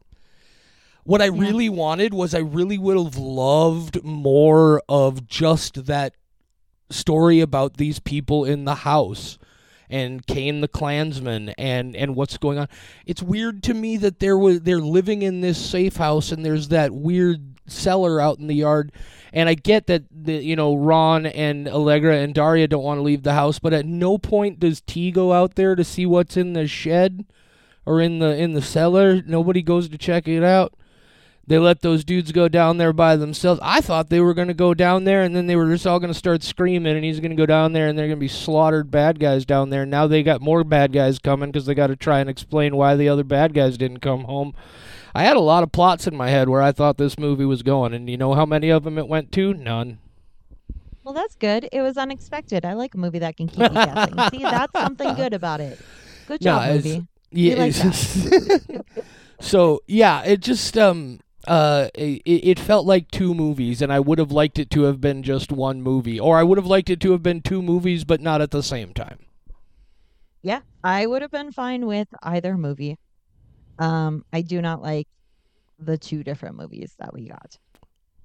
[1.04, 6.14] what I really wanted was I really would have loved more of just that
[6.90, 9.38] story about these people in the house
[9.90, 12.68] and Kane the Klansman and and what's going on.
[13.06, 16.70] It's weird to me that there was they're living in this safe house and there's
[16.70, 18.92] that weird cellar out in the yard.
[19.34, 23.04] And I get that the you know Ron and Allegra and Daria don't want to
[23.04, 26.38] leave the house, but at no point does T go out there to see what's
[26.38, 27.26] in the shed
[27.86, 29.22] or in the in the cellar.
[29.26, 30.74] Nobody goes to check it out.
[31.48, 33.62] They let those dudes go down there by themselves.
[33.64, 35.98] I thought they were going to go down there and then they were just all
[35.98, 38.20] going to start screaming and he's going to go down there and they're going to
[38.20, 39.86] be slaughtered bad guys down there.
[39.86, 42.96] Now they got more bad guys coming because they got to try and explain why
[42.96, 44.56] the other bad guys didn't come home.
[45.16, 47.64] I had a lot of plots in my head where I thought this movie was
[47.64, 49.54] going, and you know how many of them it went to?
[49.54, 50.00] None.
[51.04, 51.70] Well, that's good.
[51.72, 52.66] It was unexpected.
[52.66, 54.16] I like a movie that can keep me guessing.
[54.32, 55.80] See, that's something good about it.
[56.28, 57.08] Good job, it's- movie.
[57.30, 57.56] Yeah.
[57.56, 57.74] like
[59.42, 64.18] so yeah, it just um uh it, it felt like two movies, and I would
[64.18, 67.02] have liked it to have been just one movie, or I would have liked it
[67.02, 69.20] to have been two movies, but not at the same time.
[70.42, 72.98] Yeah, I would have been fine with either movie.
[73.80, 75.08] Um, I do not like
[75.80, 77.58] the two different movies that we got.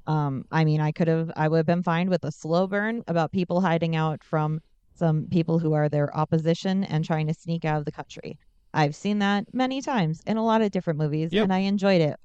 [0.06, 3.02] Um, I mean, I could have, I would have been fine with a slow burn
[3.06, 4.60] about people hiding out from
[4.94, 8.36] some people who are their opposition and trying to sneak out of the country.
[8.74, 11.44] I've seen that many times in a lot of different movies, Yep.
[11.44, 12.16] and I enjoyed it.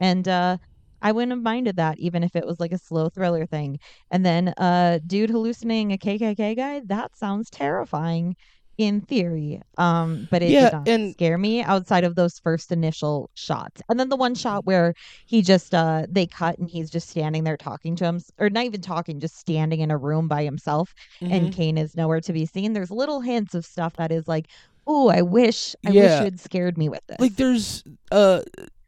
[0.00, 0.58] And uh,
[1.02, 3.78] I wouldn't have minded that, even if it was like a slow thriller thing.
[4.10, 8.36] And then, uh, dude hallucinating a KKK guy, that sounds terrifying
[8.78, 9.60] in theory.
[9.78, 13.80] Um, but it Yeah, did not and- scare me outside of those first initial shots.
[13.88, 14.94] And then the one shot where
[15.26, 18.64] he just uh they cut and he's just standing there talking to him or not
[18.64, 21.32] even talking, just standing in a room by himself Mm-hmm.
[21.32, 22.72] and Kane is nowhere to be seen.
[22.72, 24.46] There's little hints of stuff that is like,
[24.86, 26.18] oh, I wish I wish Yeah.
[26.18, 27.20] you had scared me with this.
[27.20, 28.42] like there's uh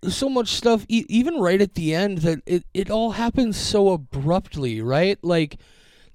[0.08, 3.90] so much stuff e- even right at the end that it, it all happens so
[3.90, 5.58] abruptly right like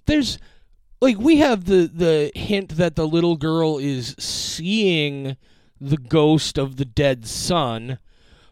[0.06, 0.38] there's
[1.02, 5.36] like we have the the hint that the little girl is seeing
[5.80, 7.98] the ghost of the dead son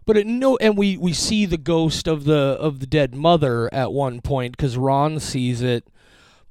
[0.06, 3.72] but at no and we we see the ghost of the of the dead mother
[3.74, 5.88] at one point cuz Ron sees it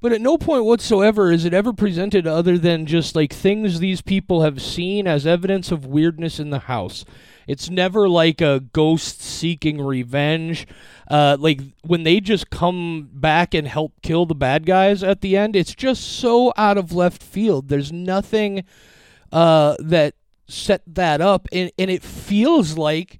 [0.01, 4.01] but at no point whatsoever is it ever presented other than just like things these
[4.01, 7.03] people have seen as evidence of weirdness in the house.
[7.49, 10.67] It's never like a ghost seeking revenge.
[11.09, 15.35] Uh, like when they just come back and help kill the bad guys at the
[15.35, 17.67] end, it's just so out of left field.
[17.67, 18.65] There's nothing
[19.31, 20.13] uh, that
[20.47, 23.19] set that up, and, and it feels like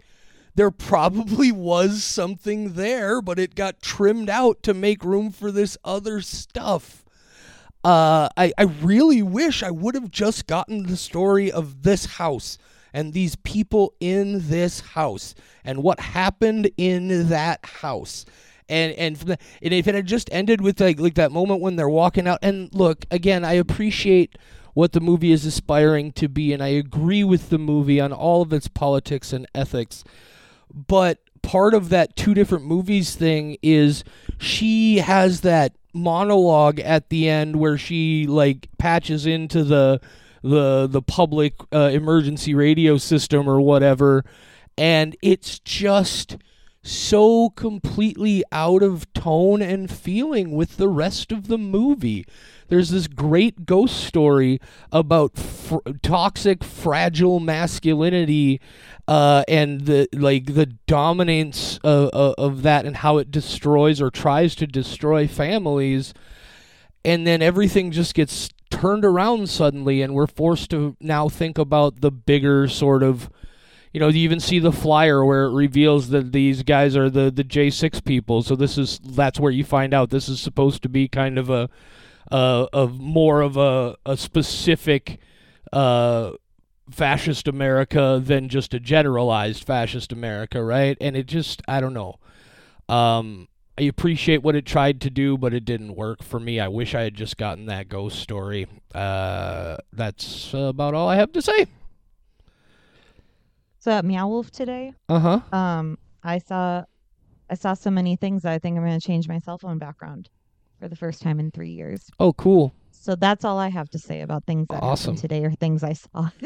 [0.53, 5.75] there probably was something there, but it got trimmed out to make room for this
[5.83, 7.03] other stuff.
[7.83, 12.59] Uh, I, I really wish I would have just gotten the story of this house
[12.93, 18.25] and these people in this house and what happened in that house.
[18.67, 21.89] And and and if it had just ended with like like that moment when they're
[21.89, 24.37] walking out and look again, I appreciate
[24.73, 28.41] what the movie is aspiring to be, and I agree with the movie on all
[28.41, 30.03] of its politics and ethics
[30.73, 34.03] but part of that two different movies thing is
[34.37, 39.99] she has that monologue at the end where she like patches into the
[40.41, 44.23] the the public uh, emergency radio system or whatever.
[44.77, 46.37] And it's just
[46.81, 52.25] so completely out of tone and feeling with the rest of the movie.
[52.69, 54.59] There's this great ghost story
[54.91, 58.61] about fr- toxic fragile masculinity
[59.07, 64.09] uh, and the like the dominance of, of, of that and how it destroys or
[64.09, 66.13] tries to destroy families
[67.03, 72.01] and then everything just gets turned around suddenly and we're forced to now think about
[72.01, 73.29] the bigger sort of
[73.91, 77.31] you know, you even see the flyer where it reveals that these guys are the
[77.31, 78.43] the J6 people.
[78.43, 81.49] So this is that's where you find out this is supposed to be kind of
[81.49, 81.69] a
[82.31, 85.19] uh, of more of a a specific
[85.73, 86.33] uh,
[86.91, 90.95] fascist America than just a generalized fascist America, right?
[91.01, 92.19] And it just I don't know.
[92.87, 93.47] Um,
[93.79, 96.59] I appreciate what it tried to do, but it didn't work for me.
[96.59, 98.67] I wish I had just gotten that ghost story.
[98.93, 101.65] Uh, that's about all I have to say.
[103.79, 105.57] So at Meow Wolf today, Uh huh.
[105.57, 106.83] um, I saw
[107.49, 109.77] I saw so many things that I think I'm going to change my cell phone
[109.79, 110.29] background
[110.77, 112.09] for the first time in three years.
[112.19, 112.73] Oh, cool.
[112.91, 115.13] So that's all I have to say about things that Awesome.
[115.15, 116.29] happened today or things I saw.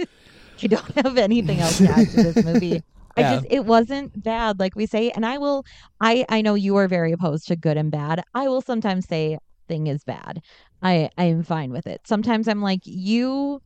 [0.63, 2.83] I don't have anything else to add to this movie.
[3.15, 5.65] I just it wasn't bad, like we say, and I will.
[6.01, 8.23] I I know you are very opposed to good and bad.
[8.33, 10.41] I will sometimes say thing is bad.
[10.81, 12.01] I I am fine with it.
[12.05, 13.61] Sometimes I'm like you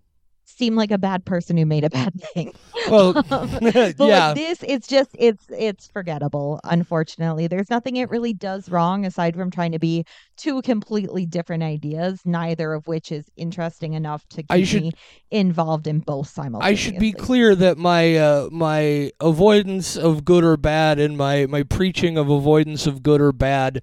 [0.47, 2.53] seem like a bad person who made a bad thing.
[2.89, 3.61] Well, But
[3.99, 4.29] yeah.
[4.29, 6.59] like this, it's just it's it's forgettable.
[6.63, 10.05] Unfortunately, there's nothing it really does wrong aside from trying to be
[10.37, 14.91] two completely different ideas, neither of which is interesting enough to keep should- me
[15.31, 16.71] involved in both simultaneously.
[16.71, 21.45] I should be clear that my uh, my avoidance of good or bad and my,
[21.47, 23.81] my preaching of avoidance of good or bad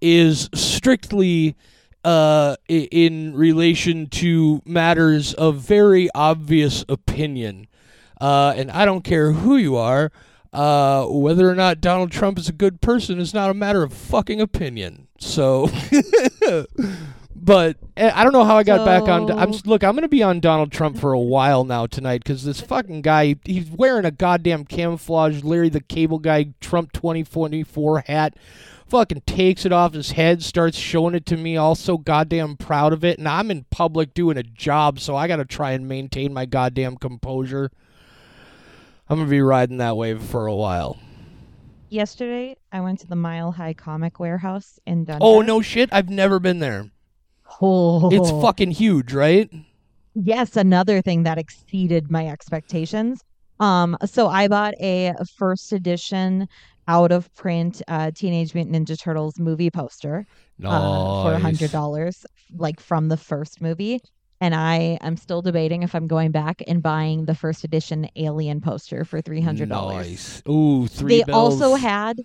[0.00, 1.54] is strictly
[2.04, 7.68] uh, in relation to matters of very obvious opinion.
[8.20, 10.12] Uh, and I don't care who you are,
[10.52, 13.92] uh, whether or not Donald Trump is a good person is not a matter of
[13.92, 15.08] fucking opinion.
[15.18, 15.70] So,
[17.34, 19.30] but eh, I don't know how I got back on.
[19.30, 19.82] I'm look.
[19.82, 23.36] I'm gonna be on Donald Trump for a while now tonight because this fucking guy.
[23.44, 28.36] He's wearing a goddamn camouflage Larry the Cable Guy Trump 2024 hat.
[28.92, 32.92] Fucking takes it off his head, starts showing it to me, all so goddamn proud
[32.92, 33.18] of it.
[33.18, 36.98] And I'm in public doing a job, so I gotta try and maintain my goddamn
[36.98, 37.70] composure.
[39.08, 40.98] I'm gonna be riding that wave for a while.
[41.88, 45.26] Yesterday, I went to the Mile High Comic Warehouse in Dundas.
[45.26, 45.88] Oh no shit!
[45.90, 46.90] I've never been there.
[47.62, 48.10] Oh.
[48.12, 49.50] It's fucking huge, right?
[50.14, 53.24] yes another thing that exceeded my expectations
[53.60, 56.46] um so i bought a first edition
[56.88, 60.26] out of print uh teenage mutant ninja turtles movie poster
[60.64, 62.24] uh, for a hundred dollars
[62.56, 64.00] like from the first movie.
[64.40, 68.60] And i am still debating if i'm going back and buying the first edition alien
[68.60, 70.08] poster for three hundred dollars.
[70.08, 70.42] Nice.
[70.48, 72.20] Ooh, three they also had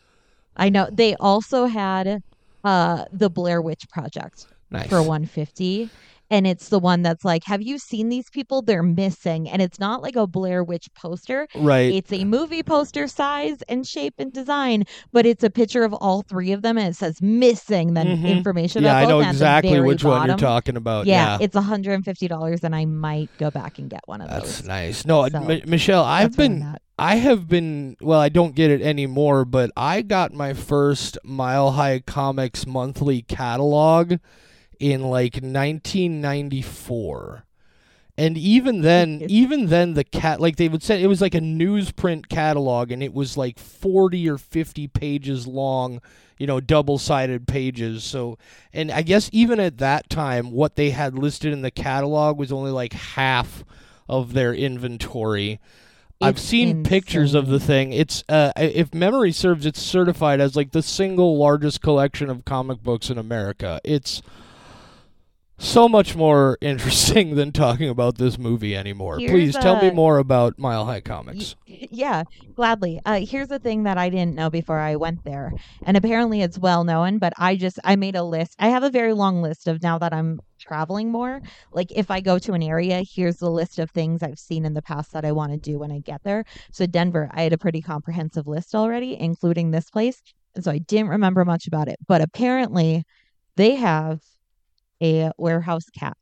[0.56, 2.24] i know they also had
[2.64, 4.90] uh the blair witch project nice.
[4.90, 5.90] for 150
[6.30, 9.80] and it's the one that's like have you seen these people they're missing and it's
[9.80, 11.94] not like a blair witch poster right.
[11.94, 16.22] it's a movie poster size and shape and design but it's a picture of all
[16.24, 18.26] three of them and it says missing then Mhm.
[18.28, 21.06] information yeah, I know both, and at the exactly which one you're talking about.
[21.06, 24.56] yeah, Yeah, it's $150 and i might go back and get one of that's those
[24.58, 25.06] That's nice.
[25.06, 26.76] No, So, M- Michelle, I've That's where I'm been.
[27.00, 27.96] I have been.
[28.02, 33.22] Well, I don't get it anymore, but I got my first Mile High Comics monthly
[33.22, 34.16] catalog
[34.80, 37.44] in like 1994.
[38.20, 41.40] And even then, even then, the cat like they would say it was like a
[41.40, 46.02] newsprint catalog, and it was like forty or fifty pages long,
[46.40, 48.04] you know, double sided pages.
[48.04, 48.40] So,
[48.74, 52.52] and I guess even at that time, what they had listed in the catalog was
[52.52, 53.64] only like half
[54.10, 55.60] of their inventory.
[56.20, 57.94] I've It's seen pictures of the thing.
[57.94, 62.82] It's uh, if memory serves, it's certified as like the single largest collection of comic
[62.82, 63.80] books in America.
[63.84, 64.24] It's
[65.58, 69.18] so much more interesting than talking about this movie anymore.
[69.20, 71.56] Here's Please tell me more about Mile High Comics.
[71.66, 72.24] Yeah,
[72.56, 73.00] gladly.
[73.06, 76.58] Uh, here's a thing that I didn't know before I went there, and apparently it's
[76.58, 77.18] well known.
[77.18, 78.56] But I just I made a list.
[78.60, 81.42] I have a very long list of now that I'm traveling more.
[81.72, 84.74] Like if I go to an area, here's the list of things I've seen in
[84.74, 86.46] the past that I want to do when I get there.
[86.72, 90.22] So Denver, I had a pretty comprehensive list already, including this place,
[90.56, 91.98] and so I didn't remember much about it.
[92.08, 93.04] But apparently,
[93.56, 94.22] they have
[95.02, 96.18] a warehouse cat.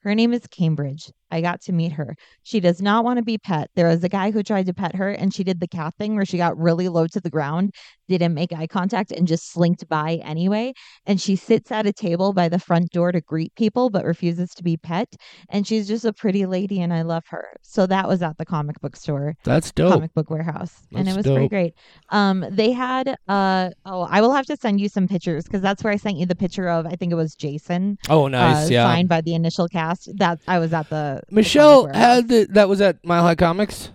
[0.00, 1.10] Her name is Cambridge.
[1.34, 2.14] I got to meet her.
[2.44, 3.68] She does not want to be pet.
[3.74, 6.14] There was a guy who tried to pet her and she did the cat thing
[6.14, 7.74] where she got really low to the ground,
[8.08, 10.72] didn't make eye contact, and just slinked by anyway.
[11.06, 14.50] And she sits at a table by the front door to greet people, but refuses
[14.50, 15.12] to be pet.
[15.48, 17.46] And she's just a pretty lady and I love her.
[17.62, 19.92] So that was at the comic book store That's dope.
[19.92, 21.74] comic book warehouse and it That's was pretty great
[22.10, 25.82] um they had uh oh i will have to send you some pictures because that's
[25.82, 28.66] where i sent you the picture of i think it was jason Oh, nice.
[28.66, 28.84] uh, yeah.
[28.86, 32.14] signed by the initial cast that i was at the the Michelle comic warehouse.
[32.16, 33.90] had the, that was at Mile High Comics.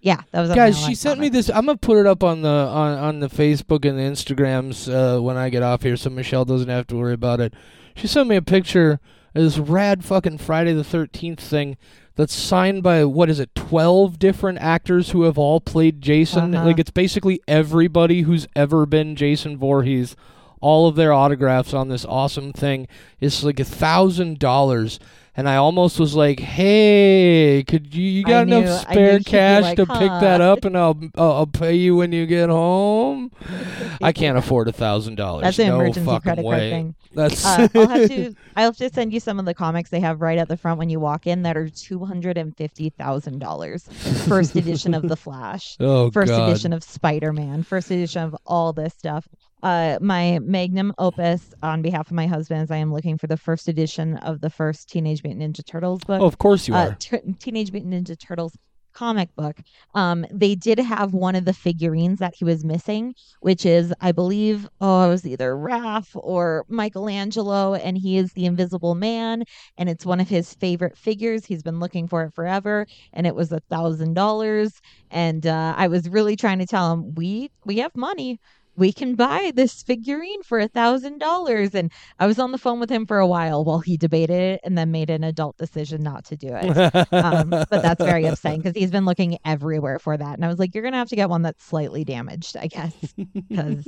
[0.00, 1.48] yeah that was at Guys, she sent me this.
[1.50, 5.20] I'm gonna put it up on the on, on the Facebook and the Instagrams uh,
[5.22, 7.54] when I get off here, so Michelle doesn't have to worry about it.
[7.94, 8.92] She sent me a picture
[9.34, 11.76] of this rad fucking Friday the Thirteenth thing
[12.16, 16.66] that's signed by what is it 12 different actors who have all played jason Uh-huh.
[16.66, 20.16] like it's basically everybody who's ever been jason Voorhees
[20.60, 22.88] all of their autographs on this awesome thing
[23.20, 24.98] it's like a thousand dollars
[25.36, 29.76] and I almost was like, "Hey, could you you got knew- enough spare cash like,
[29.76, 33.30] to pick that up, and I'll I'll, I'll pay you when you get home"?
[34.02, 35.44] I can't afford a thousand dollars.
[35.44, 36.70] That's an no emergency fucking credit card way.
[36.70, 36.94] thing.
[37.12, 38.34] That's Uh, I'll have to.
[38.56, 40.78] I'll have to send you some of the comics they have right at the front
[40.78, 43.84] when you walk in that are two hundred and fifty thousand dollars.
[44.28, 45.76] First edition of the Flash.
[45.80, 46.48] oh First god.
[46.48, 47.62] edition of Spider Man.
[47.62, 49.28] First edition of all this stuff.
[49.62, 53.36] Uh, my magnum opus on behalf of my husband is I am looking for the
[53.36, 56.88] first edition of the first Teenage Mutant Ninja Turtles book Oh, of course you uh,
[56.88, 56.94] are.
[56.94, 58.56] T- Teenage Mutant Ninja Turtles
[58.92, 59.56] comic book.
[59.94, 64.12] Um, they did have one of the figurines that he was missing, which is, I
[64.12, 69.44] believe, oh, it was either Raph or Michelangelo, and he is the Invisible Man,
[69.78, 71.46] and it's one of his favorite figures.
[71.46, 74.80] He's been looking for it forever, and it was a thousand dollars.
[75.10, 78.40] And uh, I was really trying to tell him, we we have money.
[78.76, 81.74] We can buy this figurine for a thousand dollars.
[81.74, 84.60] And I was on the phone with him for a while while he debated it
[84.64, 88.60] and then made an adult decision not to do it um, but that's very upsetting
[88.62, 90.34] because he's been looking everywhere for that.
[90.34, 92.94] And I was like, you're gonna have to get one that's slightly damaged, I guess,
[93.48, 93.86] because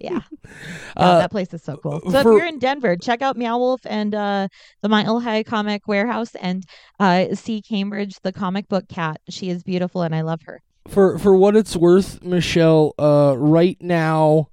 [0.00, 0.20] yeah,
[0.96, 2.00] Uh, that place is so cool.
[2.10, 4.48] So if you're in Denver, check out Meow Wolf and uh,
[4.80, 6.64] the Mile High Comic Warehouse, and
[7.00, 9.20] uh, see Cambridge, the comic book cat.
[9.28, 10.60] She is beautiful, and I love her.
[10.88, 14.48] For for what it's worth, Michelle, uh, right now,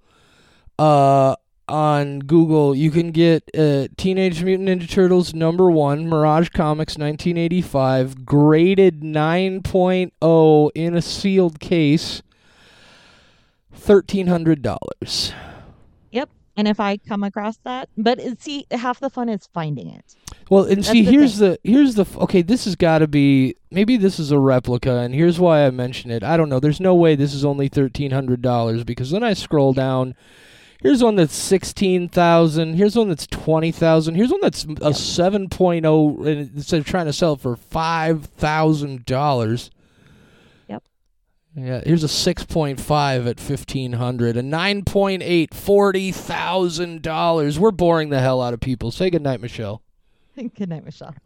[0.78, 1.36] uh,
[1.68, 8.26] on Google, you can get uh, Teenage Mutant Ninja Turtles number one, Mirage Comics, 1985,
[8.26, 12.22] graded 9.0 in a sealed case,
[13.72, 15.34] thirteen hundred dollars.
[16.12, 20.16] Yep, and if I come across that, but see, half the fun is finding it.
[20.50, 22.42] Well, and That's see, the here's the here's the okay.
[22.42, 26.10] This has got to be maybe this is a replica, and here's why I mention
[26.10, 26.24] it.
[26.24, 26.60] I don't know.
[26.60, 30.16] There's no way this is only thirteen hundred dollars because then I scroll down.
[30.82, 32.74] Here's one that's sixteen thousand.
[32.76, 34.16] Here's one that's twenty thousand.
[34.16, 38.26] Here's one that's a seven oh, and instead of trying to sell it for five
[38.26, 39.70] thousand dollars.
[40.68, 40.84] Yep.
[41.56, 47.58] Yeah, here's a 6.5 at 1500, a 9.8 $40,000.
[47.58, 48.92] We're boring the hell out of people.
[48.92, 49.82] Say goodnight, Michelle.
[50.56, 51.16] Good night, Michelle.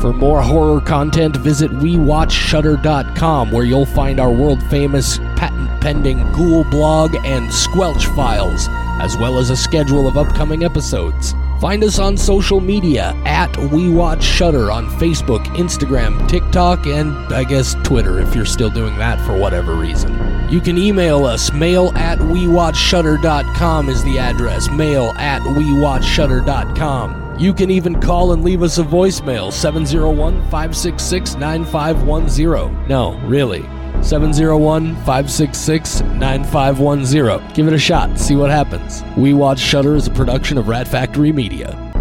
[0.00, 6.64] For more horror content, visit WeWatchShudder.com, where you'll find our world famous patent pending Ghoul
[6.64, 8.68] blog and Squelch files,
[9.00, 11.34] as well as a schedule of upcoming episodes.
[11.64, 17.42] Find us on social media at We Watch WeWatchShudder on Facebook, Instagram, TikTok, and I
[17.42, 20.12] guess Twitter if you're still doing that for whatever reason.
[20.50, 21.54] You can email us.
[21.54, 24.68] Mail at WeWatchShudder.com is the address.
[24.68, 27.38] Mail at WeWatchShudder.com.
[27.38, 32.88] You can even call and leave us a voicemail 701 566 9510.
[32.88, 33.62] No, really.
[34.04, 37.54] 701 566 9510.
[37.54, 39.02] Give it a shot, see what happens.
[39.16, 41.93] We Watch Shudder is a production of Rat Factory Media.